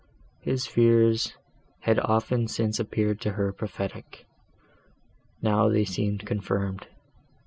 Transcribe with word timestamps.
His 0.39 0.65
fears 0.65 1.37
had 1.81 1.99
often 1.99 2.47
since 2.47 2.79
appeared 2.79 3.21
to 3.21 3.33
her 3.33 3.53
prophetic—now 3.53 5.69
they 5.69 5.85
seemed 5.85 6.25
confirmed. 6.25 6.87